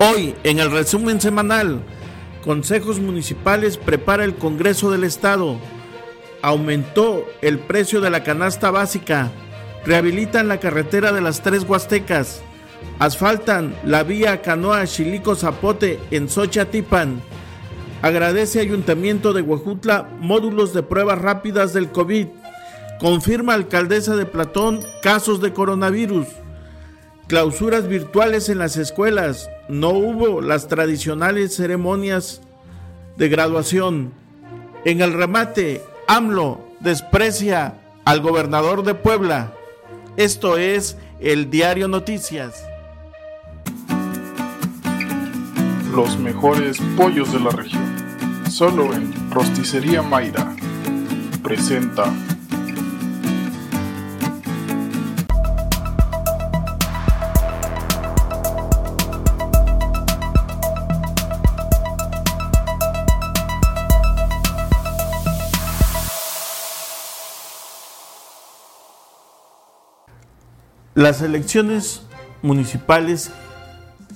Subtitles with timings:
[0.00, 1.82] Hoy, en el resumen semanal,
[2.44, 5.58] Consejos Municipales prepara el Congreso del Estado.
[6.40, 9.32] Aumentó el precio de la canasta básica.
[9.84, 12.42] Rehabilitan la carretera de las Tres Huastecas.
[13.00, 17.20] Asfaltan la vía Canoa Chilico Zapote en Xochatipan.
[18.00, 22.28] Agradece Ayuntamiento de Huejutla módulos de pruebas rápidas del COVID.
[23.00, 26.28] Confirma alcaldesa de Platón casos de coronavirus.
[27.26, 29.50] Clausuras virtuales en las escuelas.
[29.68, 32.40] No hubo las tradicionales ceremonias
[33.18, 34.12] de graduación.
[34.86, 37.74] En el remate, AMLO desprecia
[38.06, 39.52] al gobernador de Puebla.
[40.16, 42.64] Esto es el Diario Noticias.
[45.94, 47.84] Los mejores pollos de la región.
[48.50, 50.56] Solo en Rosticería Mayra.
[51.42, 52.10] Presenta
[70.98, 72.02] Las elecciones
[72.42, 73.30] municipales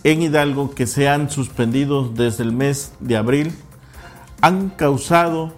[0.02, 3.52] en Hidalgo que se han suspendido desde el mes de abril
[4.40, 5.52] han causado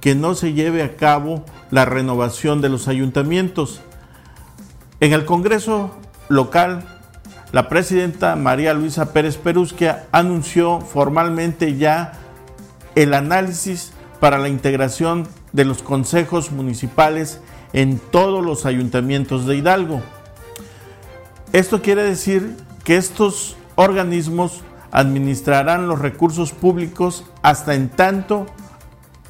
[0.00, 3.82] que no se lleve a cabo la renovación de los ayuntamientos.
[5.00, 5.90] En el Congreso
[6.30, 6.82] local,
[7.52, 12.12] la presidenta María Luisa Pérez Perusquia anunció formalmente ya
[12.94, 17.42] el análisis para la integración de los consejos municipales
[17.74, 20.00] en todos los ayuntamientos de Hidalgo.
[21.52, 24.62] Esto quiere decir que estos organismos
[24.92, 28.46] administrarán los recursos públicos hasta en tanto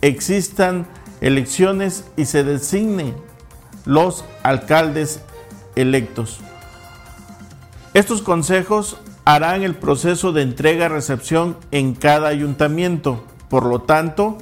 [0.03, 0.87] existan
[1.21, 3.15] elecciones y se designen
[3.85, 5.21] los alcaldes
[5.77, 6.41] electos.
[7.95, 13.25] Estos consejos harán el proceso de entrega-recepción en cada ayuntamiento.
[13.49, 14.39] Por lo tanto,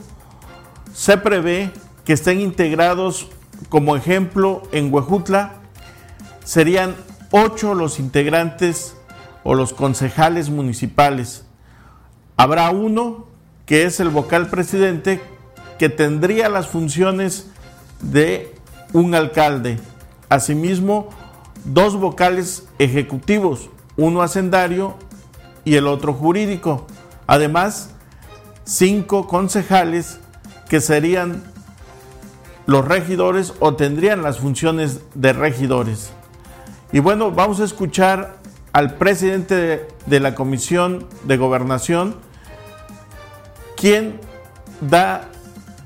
[0.93, 1.73] se prevé
[2.05, 3.29] que estén integrados
[3.69, 5.55] como ejemplo en Huejutla
[6.45, 6.95] serían
[7.31, 8.97] ocho los integrantes
[9.45, 11.45] o los concejales municipales.
[12.37, 13.27] Habrá uno
[13.67, 15.21] que es el vocal presidente
[15.79, 17.47] que tendría las funciones
[18.01, 18.55] de
[18.93, 19.79] un alcalde.
[20.29, 21.09] Asimismo,
[21.65, 24.95] dos vocales ejecutivos, uno hacendario
[25.65, 26.87] y el otro jurídico.
[27.27, 27.91] Además,
[28.65, 30.19] cinco concejales
[30.69, 31.43] que serían
[32.67, 36.13] los regidores o tendrían las funciones de regidores.
[36.91, 38.39] Y bueno, vamos a escuchar
[38.73, 42.17] al presidente de, la Comisión de Gobernación,
[43.77, 44.19] quien
[44.81, 45.29] da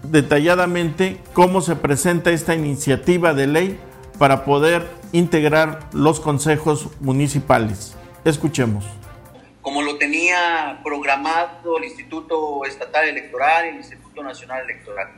[0.05, 3.81] detalladamente cómo se presenta esta iniciativa de ley
[4.19, 7.97] para poder integrar los consejos municipales.
[8.25, 8.85] Escuchemos.
[9.61, 15.09] Como lo tenía programado el Instituto Estatal Electoral y el Instituto Nacional Electoral.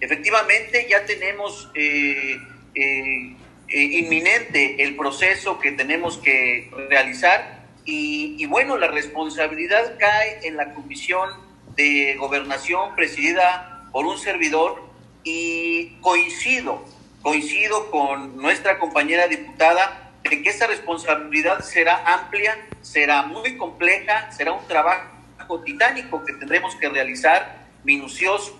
[0.00, 2.36] Efectivamente, ya tenemos eh,
[2.74, 3.36] eh,
[3.70, 10.74] eh, inminente el proceso que tenemos que realizar y, bueno, la responsabilidad cae en la
[10.74, 11.30] Comisión
[11.76, 14.82] de Gobernación presidida por un servidor
[15.24, 16.84] y coincido,
[17.22, 24.52] coincido con nuestra compañera diputada en que esa responsabilidad será amplia, será muy compleja, será
[24.52, 28.56] un trabajo titánico que tendremos que realizar, minucioso.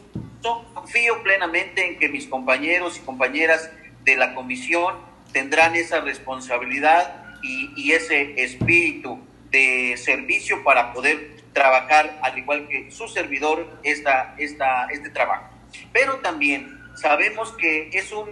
[0.74, 3.70] Confío plenamente en que mis compañeros y compañeras
[4.04, 4.96] de la comisión
[5.32, 9.18] tendrán esa responsabilidad y, ese espíritu
[9.50, 15.48] de servicio para poder trabajar al igual que su servidor esta, esta, este trabajo.
[15.92, 18.28] Pero también sabemos que es un,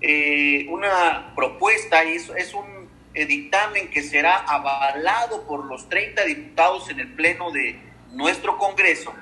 [0.00, 7.00] eh, una propuesta y es, un dictamen que será avalado por los 30 diputados en
[7.00, 7.78] el Pleno de
[8.12, 9.12] nuestro Congreso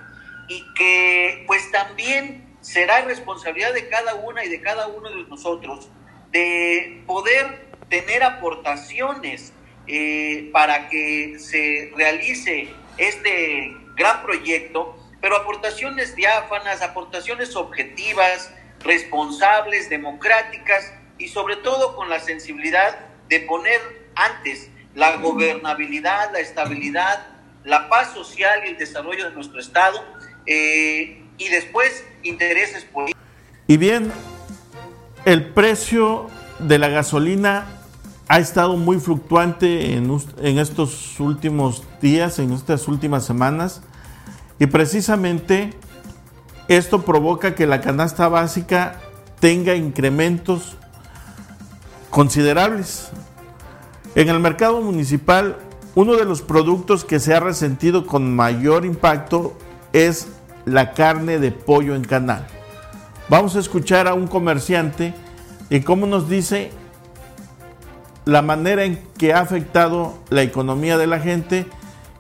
[0.49, 5.89] y que pues también será responsabilidad de cada una y de cada uno de nosotros
[6.31, 9.53] de poder tener aportaciones
[9.87, 12.69] eh, para que se realice
[12.99, 18.53] este gran proyecto, pero aportaciones diáfanas, aportaciones objetivas,
[18.85, 22.99] responsables, democráticas y sobre todo con la sensibilidad
[23.29, 23.81] de poner
[24.15, 27.27] antes la gobernabilidad, la estabilidad,
[27.65, 30.03] la paz social y el desarrollo de nuestro Estado
[30.47, 33.23] eh, y después intereses políticos.
[33.67, 34.13] Y bien,
[35.25, 36.27] el precio
[36.59, 37.67] de la gasolina
[38.29, 43.83] ha estado muy fluctuante en, estos últimos días, en estas últimas semanas,
[44.59, 45.75] y precisamente
[46.69, 49.01] esto provoca que la canasta básica
[49.41, 50.77] tenga incrementos
[52.11, 53.11] considerables.
[54.15, 55.57] En el mercado municipal
[55.95, 59.57] uno de los productos que se ha resentido con mayor impacto
[59.93, 60.29] es
[60.65, 62.47] la carne de pollo en canal.
[63.29, 65.15] Vamos a escuchar a un comerciante
[65.69, 66.71] y cómo nos dice
[68.25, 71.67] la manera en que ha afectado la economía de la gente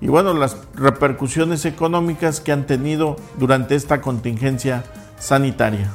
[0.00, 4.84] y bueno, las repercusiones económicas que han tenido durante esta contingencia
[5.18, 5.92] sanitaria.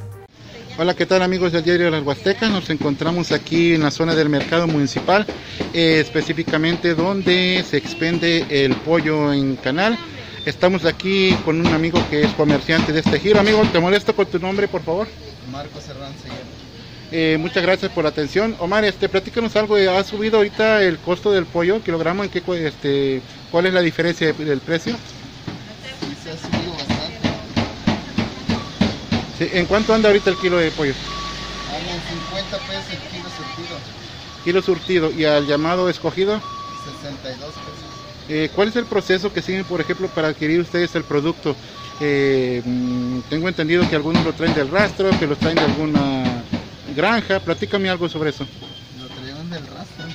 [0.78, 2.52] Hola, ¿qué tal amigos del diario las Huastecas?
[2.52, 5.26] Nos encontramos aquí en la zona del mercado municipal,
[5.74, 9.98] eh, específicamente donde se expende el pollo en canal.
[10.46, 13.40] Estamos aquí con un amigo que es comerciante de este giro.
[13.40, 15.08] Amigo, te molesto con tu nombre, por favor.
[15.52, 16.22] Marcos Hernández.
[17.12, 18.56] Eh, muchas gracias por la atención.
[18.60, 19.76] Omar, este, platícanos algo.
[19.76, 22.24] ¿Ha subido ahorita el costo del pollo kilogramo?
[22.24, 24.96] ¿En qué, este, ¿Cuál es la diferencia del precio?
[26.24, 27.30] se ha subido bastante.
[29.58, 30.94] ¿En cuánto anda ahorita el kilo de pollo?
[31.70, 33.78] Anda en 50 pesos el kilo surtido.
[34.44, 35.12] Kilo surtido.
[35.12, 36.40] ¿Y al llamado escogido?
[37.02, 38.05] 62 pesos.
[38.28, 41.56] Eh, ¿Cuál es el proceso que siguen, por ejemplo, para adquirir ustedes el producto?
[42.02, 46.44] Eh, mm, tengo entendido que algunos lo traen del rastro, que lo traen de alguna
[46.96, 47.40] granja.
[47.40, 48.46] Platícame algo sobre eso.
[49.00, 50.06] Lo traen del rastro.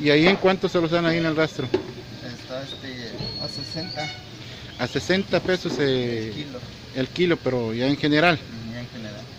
[0.00, 1.66] ¿Y ahí en cuánto se los dan ahí en el rastro?
[1.66, 3.10] Está este,
[3.42, 4.08] a 60.
[4.78, 6.58] A 60 pesos eh, el, kilo.
[6.94, 8.38] el kilo, pero ya en general.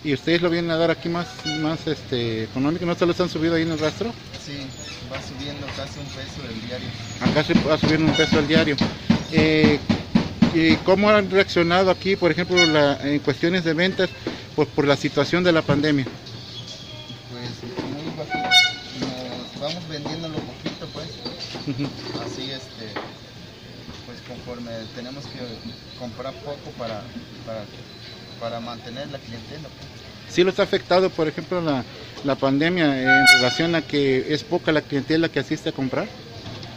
[0.03, 1.27] ¿Y ustedes lo vienen a dar aquí más,
[1.59, 2.85] más este, económico?
[2.85, 4.13] ¿No se los han subido ahí en el rastro?
[4.45, 4.65] Sí,
[5.11, 6.87] va subiendo casi un peso el diario.
[7.19, 8.77] Acá se va subiendo un peso al diario.
[9.31, 9.79] Eh,
[10.53, 14.09] ¿Y cómo han reaccionado aquí, por ejemplo, la, en cuestiones de ventas,
[14.55, 16.05] pues por la situación de la pandemia?
[17.29, 17.49] Pues
[17.83, 18.49] muy bajito.
[18.99, 21.07] Nos vamos vendiéndolo poquito, pues.
[22.25, 22.93] Así, este,
[24.05, 27.03] pues conforme tenemos que comprar poco para,
[27.45, 27.63] para,
[28.39, 29.63] para mantener la clientela.
[29.63, 30.33] Pues.
[30.33, 31.83] ¿Sí los ha afectado, por ejemplo, la,
[32.23, 36.07] la pandemia en relación a que es poca la clientela que asiste a comprar?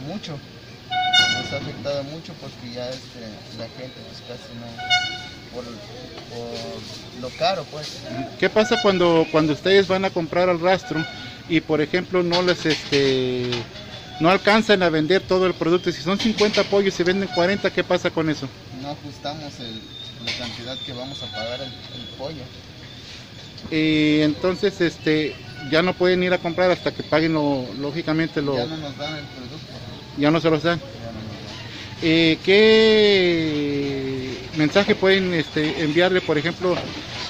[0.07, 0.37] Mucho
[1.33, 3.19] nos ha afectado mucho porque ya este,
[3.57, 4.65] la gente pues casi no
[5.53, 7.99] por, por, lo caro pues
[8.39, 11.03] qué pasa cuando cuando ustedes van a comprar al rastro
[11.49, 13.49] y por ejemplo no les este
[14.19, 17.69] no alcanzan a vender todo el producto si son 50 pollos y se venden 40
[17.71, 18.47] qué pasa con eso
[18.81, 19.81] no ajustamos el,
[20.25, 22.43] la cantidad que vamos a pagar el, el pollo
[23.71, 25.35] y entonces este
[25.71, 28.97] ya no pueden ir a comprar hasta que paguen lo, lógicamente lo ya no nos
[28.97, 29.73] dan el producto
[30.17, 30.79] ya no se los dan
[32.05, 36.75] eh, ¿Qué mensaje pueden este, enviarle, por ejemplo,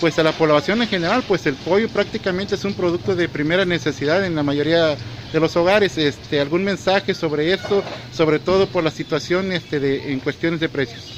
[0.02, 1.24] pues a la población en general?
[1.28, 4.98] Pues el pollo prácticamente es un producto de primera necesidad en la mayoría
[5.32, 6.00] de los hogares.
[6.00, 10.70] Este, ¿Algún mensaje sobre esto, sobre todo por la situación este, de, en cuestiones de
[10.70, 11.13] precios?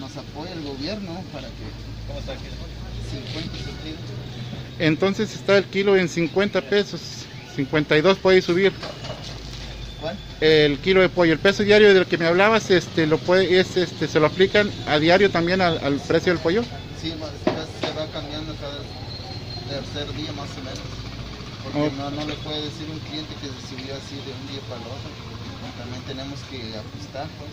[0.00, 1.76] Nos apoya el gobierno para que...
[2.06, 2.48] ¿Cómo está aquí?
[3.10, 4.00] 50 surtidos.
[4.78, 8.72] Entonces está el kilo en 50 pesos, 52 puede subir.
[10.00, 10.18] ¿Cuál?
[10.40, 13.76] El kilo de pollo, el peso diario del que me hablabas, este, lo puede, es,
[13.76, 16.66] este, se lo aplican a diario también al, al precio del pollo.
[17.00, 17.14] Sí,
[17.80, 18.78] se va cambiando cada
[19.68, 20.88] tercer día más o menos.
[21.62, 21.90] Porque Oh.
[21.90, 24.80] no, no le puede decir un cliente que se subió así de un día para
[24.80, 25.10] el otro.
[25.78, 27.50] También tenemos que ajustar, pues.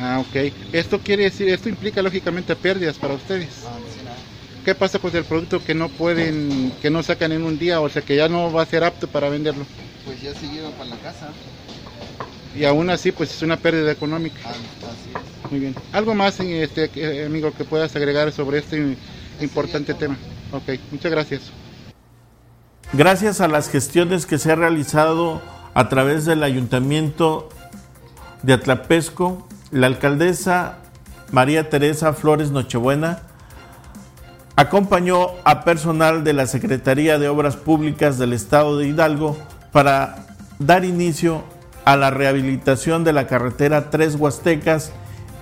[0.00, 0.52] Ah, ok.
[0.72, 3.48] Esto quiere decir, esto implica lógicamente pérdidas para ustedes.
[3.66, 4.16] Ah, no sé nada.
[4.64, 7.88] ¿Qué pasa con el producto que no pueden, que no sacan en un día, o
[7.88, 9.66] sea que ya no va a ser apto para venderlo?
[10.06, 11.28] Pues ya se lleva para la casa.
[12.56, 14.38] Y aún así, pues es una pérdida económica.
[14.44, 15.50] Ah, así es.
[15.50, 15.74] Muy bien.
[15.92, 18.96] ¿Algo más, este, eh, amigo, que puedas agregar sobre este
[19.40, 20.16] importante tema?
[20.52, 21.42] Ok, muchas gracias.
[22.92, 25.42] Gracias a las gestiones que se ha realizado
[25.74, 27.48] a través del Ayuntamiento
[28.42, 30.76] de Atlapesco, la alcaldesa
[31.32, 33.18] María Teresa Flores Nochebuena
[34.54, 39.36] acompañó a personal de la Secretaría de Obras Públicas del Estado de Hidalgo
[39.72, 40.26] para
[40.60, 41.42] dar inicio
[41.84, 44.92] a la rehabilitación de la carretera Tres Huastecas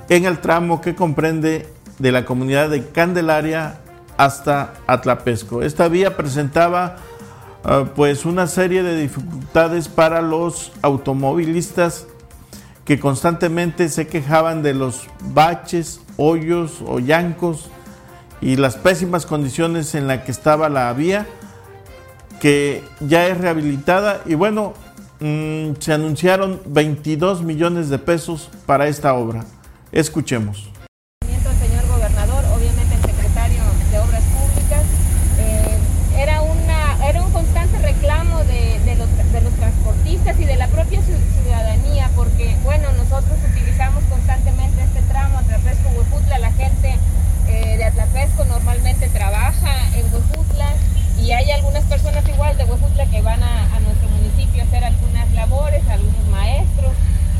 [0.09, 3.81] en el tramo que comprende de la comunidad de Candelaria
[4.17, 5.61] hasta Atlapesco.
[5.61, 6.97] Esta vía presentaba
[7.65, 12.07] uh, pues una serie de dificultades para los automovilistas
[12.85, 17.71] que constantemente se quejaban de los baches, hoyos o llancos
[18.41, 21.27] y las pésimas condiciones en las que estaba la vía,
[22.41, 24.75] que ya es rehabilitada y bueno,
[25.21, 29.45] mmm, se anunciaron 22 millones de pesos para esta obra.
[29.93, 30.69] Escuchemos.
[31.23, 33.63] Señor gobernador, obviamente el secretario
[33.93, 34.83] de Obras Públicas,
[35.39, 35.79] eh,
[36.19, 40.67] era, una, era un constante reclamo de, de, los, de los transportistas y de la
[40.67, 46.97] propia ciudadanía, porque bueno, nosotros utilizamos constantemente este tramo a través de Huejutla, la gente
[47.47, 50.75] eh, de Atlapesco normalmente trabaja en Huejutla
[51.23, 55.31] y hay algunas personas igual de Huejutla que van a, nuestro municipio a hacer algunas
[55.33, 56.93] labores, algunos maestros,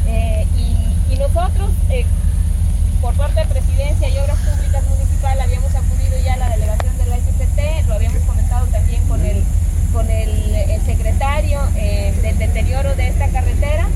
[0.07, 2.05] eh, y, nosotros, eh,
[3.01, 7.07] por parte de Presidencia y Obras Públicas Municipal, habíamos acudido ya a la delegación de
[7.07, 9.45] la SCT, lo habíamos comentado también con el,
[9.93, 13.87] con el, secretario eh, del deterioro de esta carretera,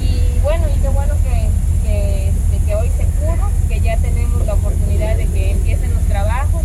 [0.00, 1.48] y bueno, y qué bueno que,
[1.88, 2.32] que,
[2.66, 6.62] que hoy se pudo, que ya tenemos la oportunidad de que empiecen los trabajos,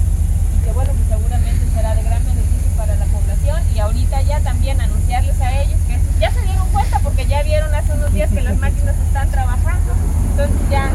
[0.58, 4.40] y que bueno, pues seguramente será de gran beneficio para la población y ahorita ya
[4.40, 8.32] también anunciarles a ellos que ya se dieron cuenta porque ya vieron hace unos días
[8.32, 9.92] que las máquinas están trabajando,
[10.32, 10.90] entonces ya,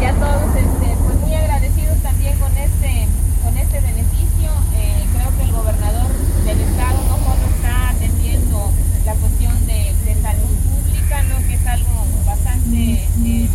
[0.00, 3.08] ya todos este, pues muy agradecidos también con este,
[3.42, 6.06] con este beneficio, eh, creo que el gobernador
[6.46, 8.72] del estado no solo está atendiendo
[9.04, 11.36] la cuestión de, salud pública, ¿no?
[11.48, 12.78] que es algo bastante
[13.26, 13.48] eh,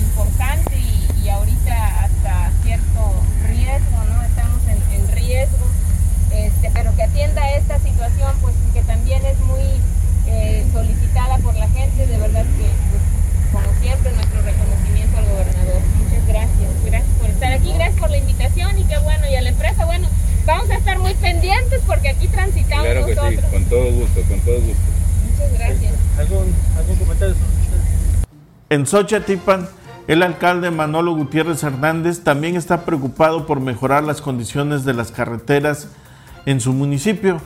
[0.00, 3.12] importante y, y ahorita hasta cierto
[3.46, 4.22] riesgo, ¿no?
[4.22, 5.66] estamos en, en riesgo
[6.36, 9.62] este, pero que atienda esta situación, pues que también es muy
[10.26, 13.02] eh, solicitada por la gente, de verdad que, pues,
[13.52, 15.80] como siempre, nuestro reconocimiento al gobernador.
[16.02, 19.40] Muchas gracias, gracias por estar aquí, gracias por la invitación y qué bueno, y a
[19.40, 20.08] la empresa, bueno,
[20.44, 23.44] vamos a estar muy pendientes porque aquí transitamos claro que nosotros.
[23.44, 24.82] Sí, con todo gusto, con todo gusto.
[25.30, 25.94] Muchas gracias.
[26.18, 27.34] ¿Algún, algún comentario
[28.70, 29.68] En Xochatipan,
[30.08, 35.88] el alcalde Manolo Gutiérrez Hernández también está preocupado por mejorar las condiciones de las carreteras
[36.46, 37.40] en su municipio.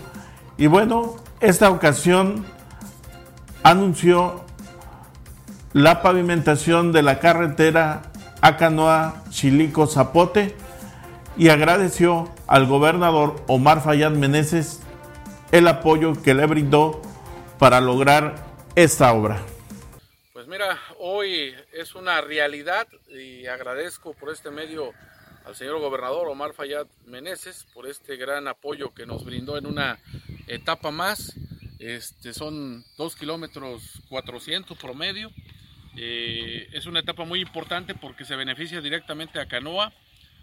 [0.59, 2.45] Y bueno, esta ocasión
[3.62, 4.45] anunció
[5.73, 8.03] la pavimentación de la carretera
[8.41, 10.55] Acanoa Chilico Zapote
[11.37, 14.81] y agradeció al gobernador Omar Fayad Meneses
[15.53, 17.01] el apoyo que le brindó
[17.59, 18.45] para lograr
[18.75, 19.43] esta obra.
[20.33, 24.93] Pues mira, hoy es una realidad y agradezco por este medio
[25.45, 29.99] al señor gobernador Omar Fayad Meneses por este gran apoyo que nos brindó en una
[30.47, 31.35] etapa más.
[31.79, 35.31] Este, son dos kilómetros 400 promedio.
[35.97, 39.93] Eh, es una etapa muy importante porque se beneficia directamente a Canoa,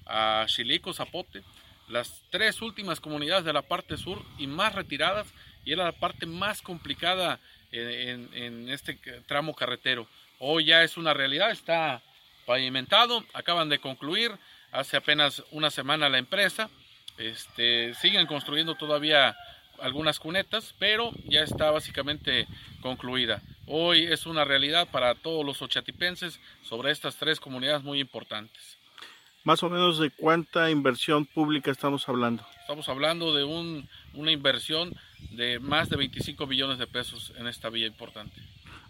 [0.08, 1.44] a Chilico, Zapote,
[1.88, 5.28] las tres últimas comunidades de la parte sur y más retiradas,
[5.64, 7.40] y era la parte más complicada
[7.72, 8.96] en, en este
[9.28, 10.08] tramo carretero.
[10.40, 12.02] Hoy ya es una realidad, está
[12.46, 14.32] pavimentado, acaban de concluir,
[14.72, 16.70] hace apenas una semana la empresa.
[17.18, 19.36] Este, siguen construyendo todavía
[19.80, 22.48] algunas cunetas, pero ya está básicamente
[22.82, 23.42] concluida.
[23.66, 28.77] Hoy es una realidad para todos los ochatipenses sobre estas tres comunidades muy importantes.
[29.48, 32.44] Más o menos de cuánta inversión pública estamos hablando.
[32.60, 34.94] Estamos hablando de un, una inversión
[35.32, 38.36] de más de 25 millones de pesos en esta vía importante.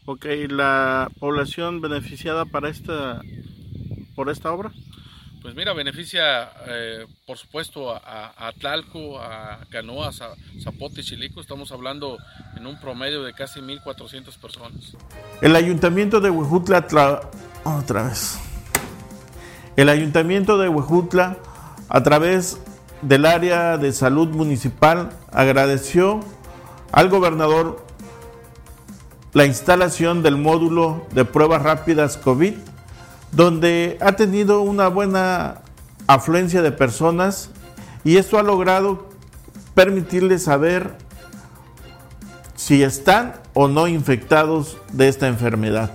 [0.05, 3.21] Ok, ¿la población beneficiada para esta,
[4.15, 4.71] por esta obra?
[5.43, 11.39] Pues mira, beneficia eh, por supuesto a, a, Tlalco, a Canoas, a Zapote y Chilico.
[11.39, 12.17] Estamos hablando
[12.55, 14.97] en un promedio de casi 1.400 personas.
[15.39, 16.87] El ayuntamiento de Huejutla,
[17.63, 18.39] otra vez.
[19.77, 21.37] El ayuntamiento de Huejutla,
[21.87, 22.57] a través
[23.03, 26.19] del área de salud municipal, agradeció
[26.91, 27.85] al gobernador
[29.33, 32.55] la instalación del módulo de pruebas rápidas COVID
[33.31, 35.61] donde ha tenido una buena
[36.07, 37.51] afluencia de personas
[38.03, 39.09] y esto ha logrado
[39.75, 40.95] permitirles saber
[42.55, 45.91] si están o no infectados de esta enfermedad.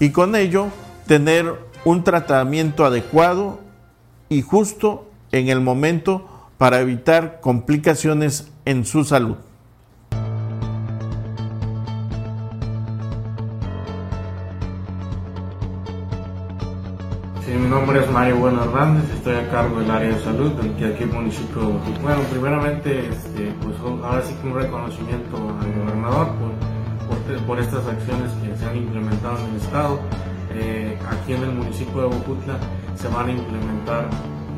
[0.00, 0.68] Y con ello
[1.06, 3.60] tener un tratamiento adecuado
[4.28, 6.26] y justo en el momento
[6.58, 9.36] para evitar complicaciones en su salud.
[17.58, 21.04] mi nombre es Mario Bueno Hernández, estoy a cargo del área de salud de aquí
[21.04, 27.58] municipio de Bueno, primeramente, este, pues ahora sí que un reconocimiento al gobernador por, por,
[27.58, 30.00] estas acciones que se han implementado en el estado.
[30.60, 32.58] Eh, aquí en el municipio de Bocutla
[32.96, 34.08] se van a implementar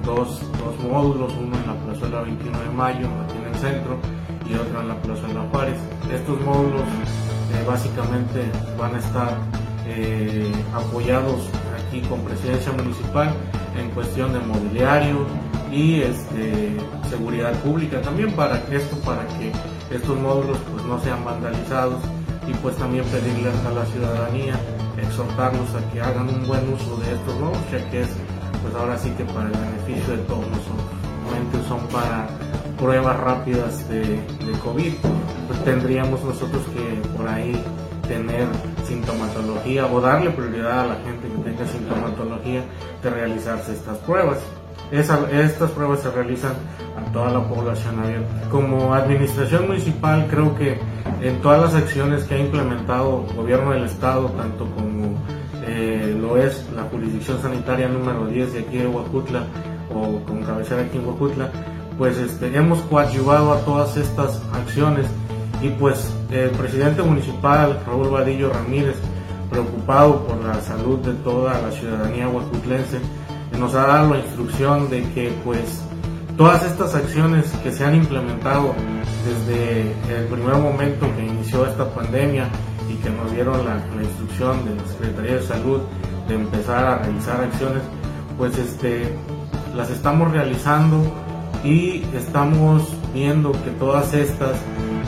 [0.05, 3.99] dos, dos, módulos, uno en la plazuela 21 de mayo, aquí en el centro,
[4.49, 5.77] y otro en la plazuela Juárez.
[6.11, 9.37] Estos módulos eh, básicamente van a estar
[9.87, 13.35] eh, apoyados aquí con presidencia municipal
[13.79, 15.27] en cuestión de mobiliario
[15.71, 16.77] y este,
[17.11, 19.53] seguridad pública también para esto para que
[19.95, 22.03] estos módulos pues no sean vandalizados
[22.49, 24.55] y pues también pedirles a la ciudadanía
[25.03, 28.09] exhortarlos a que hagan un buen uso de estos nuevos ya que es
[28.63, 31.01] pues ahora sí que para el beneficio de todos nosotros
[31.69, 32.29] son para
[32.79, 34.93] pruebas rápidas de, de COVID.
[35.47, 37.53] Pues tendríamos nosotros que por ahí
[38.09, 38.49] tener
[38.87, 42.65] sintomatología o darle prioridad a la gente que tenga sintomatología
[43.03, 44.39] de realizarse estas pruebas.
[44.93, 46.53] Estas pruebas se realizan
[46.97, 48.49] a toda la población abierta.
[48.51, 50.79] Como administración municipal creo que
[51.23, 55.17] en todas las acciones que ha implementado el gobierno del estado, tanto como
[55.67, 59.45] eh, lo es la jurisdicción sanitaria número 10 de aquí de Huajutla
[59.95, 61.51] o con cabecera aquí en Huajutla,
[61.99, 65.07] pues este, hemos coadyuvado a todas estas acciones
[65.63, 68.97] y pues el presidente municipal Raúl Vadillo Ramírez,
[69.51, 72.99] preocupado por la salud de toda la ciudadanía huajutlense,
[73.61, 75.83] nos ha dado la instrucción de que pues
[76.37, 78.75] todas estas acciones que se han implementado
[79.27, 82.49] desde el primer momento que inició esta pandemia
[82.89, 85.81] y que nos dieron la, instrucción de la Secretaría de Salud
[86.27, 87.83] de empezar a realizar acciones,
[88.39, 89.15] pues este,
[89.77, 91.03] las estamos realizando
[91.63, 94.57] y estamos viendo que todas estas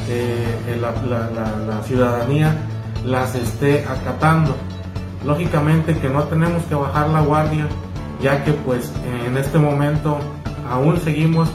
[0.09, 2.55] eh, la ciudadanía
[3.07, 4.55] las esté acatando.
[5.25, 7.67] Lógicamente que no tenemos que bajar la guardia,
[8.23, 8.91] ya que pues
[9.27, 10.19] en este momento
[10.71, 11.49] aún seguimos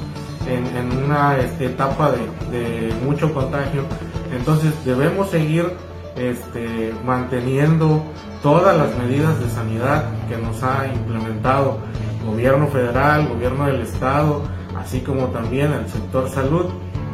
[0.48, 3.84] en, una este, etapa de, mucho contagio,
[4.32, 5.74] entonces debemos seguir
[6.16, 8.02] este, manteniendo
[8.42, 11.80] todas las medidas de sanidad que nos ha implementado
[12.20, 14.44] el gobierno federal, gobierno del estado,
[14.78, 16.66] así como también el sector salud.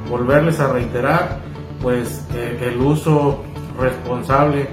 [0.10, 1.40] Volverles a reiterar
[1.82, 3.44] pues el uso
[3.80, 4.68] responsable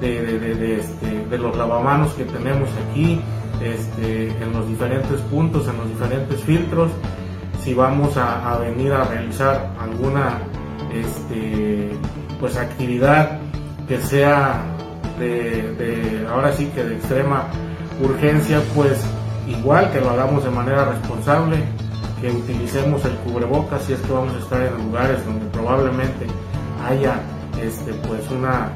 [0.00, 3.20] este, de los lavamanos que tenemos aquí,
[3.62, 6.90] este, en los diferentes puntos, en los diferentes filtros.
[7.62, 10.38] Si vamos a, venir a realizar alguna
[10.92, 11.90] este,
[12.38, 13.40] pues actividad
[13.88, 14.62] que sea
[15.18, 17.46] de, ahora sí que de extrema
[18.02, 19.04] urgencia, pues
[19.48, 21.56] igual que lo hagamos de manera responsable,
[22.20, 26.26] que utilicemos el cubrebocas si es que vamos a estar en lugares donde probablemente
[26.88, 27.20] haya
[27.60, 28.70] este, pues una,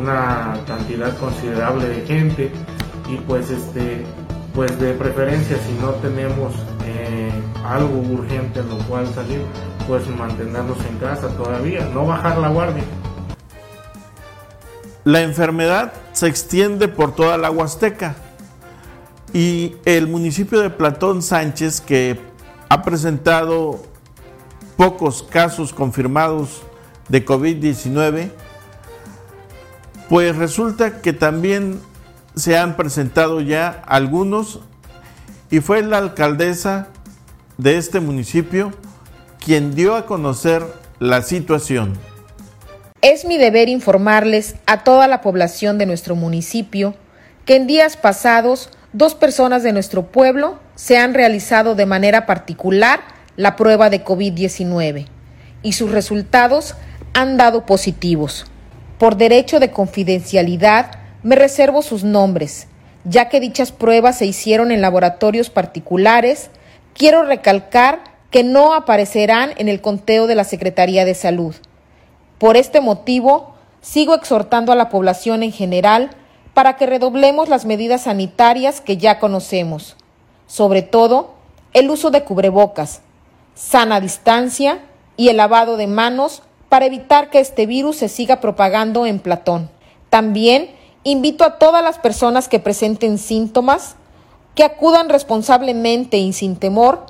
[0.00, 2.50] una cantidad considerable de gente
[3.08, 4.04] y pues este
[4.54, 6.54] pues de preferencia si no tenemos
[6.84, 7.30] eh,
[7.64, 9.40] algo urgente en lo cual salir,
[9.88, 12.84] pues mantenernos en casa todavía, no bajar la guardia.
[15.04, 18.14] La enfermedad se extiende por toda la Huasteca
[19.32, 22.20] y el municipio de Platón Sánchez, que
[22.68, 23.82] ha presentado
[24.76, 26.62] pocos casos confirmados
[27.08, 28.30] de COVID-19,
[30.08, 31.80] pues resulta que también
[32.34, 34.60] se han presentado ya algunos
[35.50, 36.88] y fue la alcaldesa
[37.58, 38.72] de este municipio
[39.44, 40.62] quien dio a conocer
[40.98, 41.98] la situación.
[43.00, 46.94] Es mi deber informarles a toda la población de nuestro municipio
[47.44, 53.00] que en días pasados dos personas de nuestro pueblo se han realizado de manera particular
[53.36, 55.06] la prueba de COVID-19
[55.62, 56.76] y sus resultados
[57.14, 58.46] han dado positivos.
[58.98, 62.66] Por derecho de confidencialidad, me reservo sus nombres,
[63.04, 66.50] ya que dichas pruebas se hicieron en laboratorios particulares.
[66.94, 71.54] Quiero recalcar que no aparecerán en el conteo de la Secretaría de Salud.
[72.38, 76.10] Por este motivo, sigo exhortando a la población en general
[76.54, 79.96] para que redoblemos las medidas sanitarias que ya conocemos,
[80.46, 81.34] sobre todo
[81.72, 83.00] el uso de cubrebocas,
[83.54, 84.80] sana distancia
[85.16, 89.70] y el lavado de manos para evitar que este virus se siga propagando en Platón.
[90.10, 90.70] También
[91.04, 93.96] Invito a todas las personas que presenten síntomas
[94.54, 97.06] que acudan responsablemente y sin temor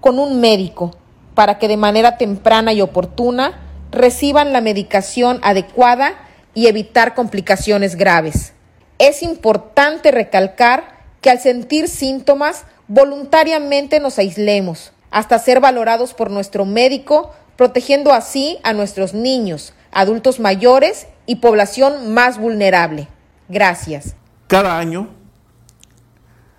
[0.00, 0.90] con un médico
[1.34, 3.58] para que de manera temprana y oportuna
[3.92, 6.14] reciban la medicación adecuada
[6.52, 8.52] y evitar complicaciones graves.
[8.98, 16.66] Es importante recalcar que al sentir síntomas voluntariamente nos aislemos hasta ser valorados por nuestro
[16.66, 23.08] médico, protegiendo así a nuestros niños, adultos mayores y población más vulnerable.
[23.50, 24.14] Gracias.
[24.46, 25.08] Cada año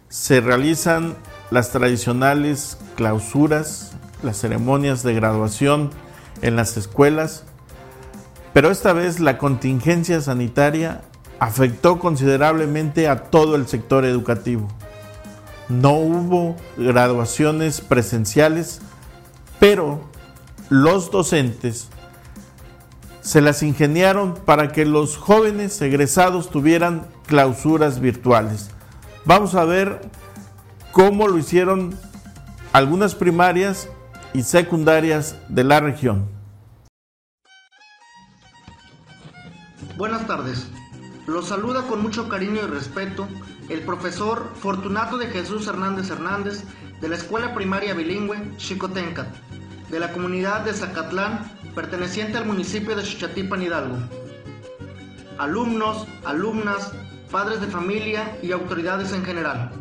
[0.10, 1.15] se realizan
[1.49, 5.89] las tradicionales clausuras, las ceremonias de graduación
[6.41, 7.45] en las escuelas,
[8.51, 10.99] pero esta vez la contingencia sanitaria
[11.39, 14.67] afectó considerablemente a todo el sector educativo.
[15.69, 18.82] No hubo graduaciones presenciales,
[19.62, 20.01] pero
[20.67, 21.88] los docentes
[23.22, 28.72] se las ingeniaron para que los jóvenes egresados tuvieran clausuras virtuales.
[29.26, 30.02] Vamos a ver
[30.92, 31.96] cómo lo hicieron
[32.74, 33.90] algunas primarias
[34.34, 36.28] y secundarias de la región.
[39.98, 40.68] Buenas tardes.
[41.28, 43.28] Los saluda con mucho cariño y respeto
[43.70, 46.64] el profesor Fortunato de Jesús Hernández Hernández
[47.00, 49.28] de la Escuela Primaria Bilingüe Chicotencat,
[49.90, 53.98] de la comunidad de Zacatlán, perteneciente al municipio de Xochatipan Hidalgo.
[55.38, 56.92] Alumnos, alumnas,
[57.32, 59.72] padres de familia y autoridades en general.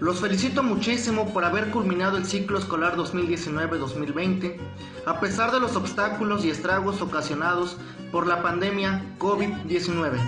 [0.00, 4.56] Los felicito muchísimo por haber culminado el ciclo escolar 2019-2020,
[5.06, 7.76] a pesar de los obstáculos y estragos ocasionados
[8.12, 10.18] por la pandemia COVID-19.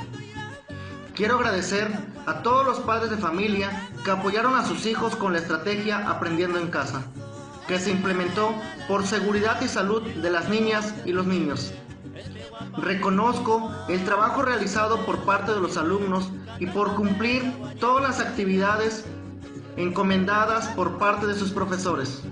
[1.15, 1.89] Quiero agradecer
[2.27, 6.59] a todos los padres de familia que apoyaron a sus hijos con la estrategia Aprendiendo
[6.59, 7.03] en Casa,
[7.69, 8.55] que se implementó
[8.89, 11.73] por seguridad y salud de las niñas y los niños.
[12.79, 19.05] Reconozco el trabajo realizado por parte de los alumnos y por cumplir todas las actividades
[19.77, 22.23] encomendadas por parte de sus profesores.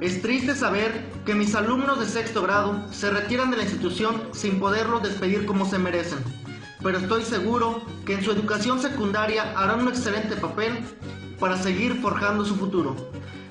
[0.00, 4.60] Es triste saber que mis alumnos de sexto grado se retiran de la institución sin
[4.60, 6.18] poderlos despedir como se merecen,
[6.82, 10.78] pero estoy seguro que en su educación secundaria harán un excelente papel
[11.38, 12.96] para seguir forjando su futuro.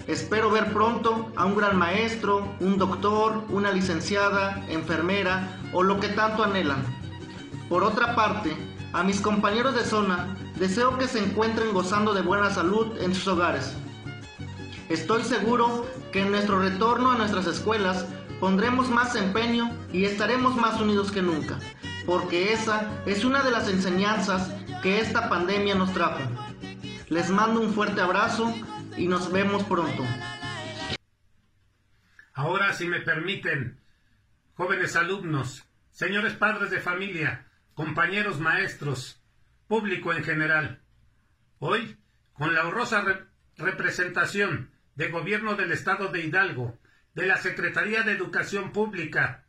[0.07, 6.09] Espero ver pronto a un gran maestro, un doctor, una licenciada, enfermera o lo que
[6.09, 6.83] tanto anhelan.
[7.69, 8.55] Por otra parte,
[8.93, 13.27] a mis compañeros de zona deseo que se encuentren gozando de buena salud en sus
[13.27, 13.73] hogares.
[14.89, 18.05] Estoy seguro que en nuestro retorno a nuestras escuelas
[18.39, 21.59] pondremos más empeño y estaremos más unidos que nunca,
[22.05, 26.19] porque esa es una de las enseñanzas que esta pandemia nos trajo.
[27.07, 28.53] Les mando un fuerte abrazo
[28.97, 30.05] y nos vemos pronto.
[32.33, 33.79] Ahora, si me permiten,
[34.55, 39.21] jóvenes alumnos, señores padres de familia, compañeros maestros,
[39.67, 40.81] público en general,
[41.59, 41.97] hoy,
[42.33, 43.27] con la honrosa
[43.57, 46.77] representación de Gobierno del Estado de Hidalgo,
[47.13, 49.45] de la Secretaría de Educación Pública,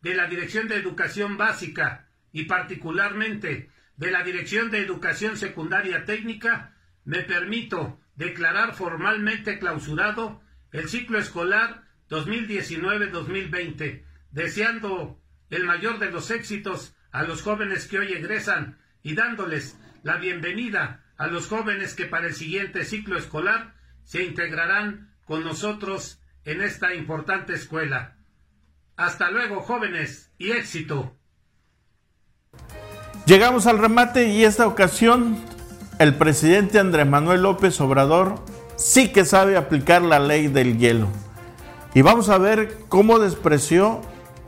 [0.00, 6.74] de la Dirección de Educación Básica y particularmente de la Dirección de Educación Secundaria Técnica,
[7.04, 15.20] me permito declarar formalmente clausurado el ciclo escolar 2019-2020, deseando
[15.50, 21.04] el mayor de los éxitos a los jóvenes que hoy egresan y dándoles la bienvenida
[21.16, 26.94] a los jóvenes que para el siguiente ciclo escolar se integrarán con nosotros en esta
[26.94, 28.16] importante escuela.
[28.96, 31.16] Hasta luego, jóvenes, y éxito.
[33.26, 35.42] Llegamos al remate y esta ocasión
[36.02, 38.34] el presidente Andrés Manuel López Obrador
[38.74, 41.06] sí que sabe aplicar la ley del hielo.
[41.94, 44.00] Y vamos a ver cómo despreció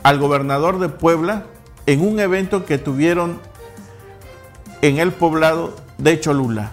[0.02, 1.46] al gobernador de Puebla
[1.86, 3.38] en un evento que tuvieron
[4.82, 6.72] en el poblado de Cholula.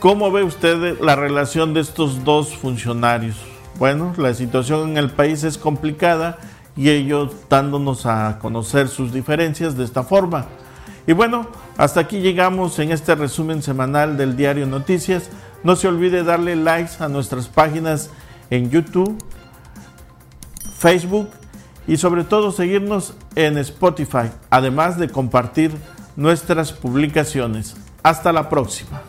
[0.00, 3.36] ¿Cómo ve usted la relación de estos dos funcionarios?
[3.78, 6.38] Bueno, la situación en el país es complicada
[6.74, 10.46] y ellos dándonos a conocer sus diferencias de esta forma.
[11.06, 15.28] Y bueno, hasta aquí llegamos en este resumen semanal del diario Noticias.
[15.64, 18.08] No se olvide darle likes a nuestras páginas
[18.48, 19.22] en YouTube,
[20.78, 21.28] Facebook
[21.86, 25.72] y sobre todo seguirnos en Spotify, además de compartir
[26.16, 27.76] nuestras publicaciones.
[28.02, 29.02] Hasta la próxima.